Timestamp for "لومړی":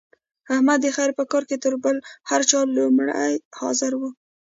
2.77-3.29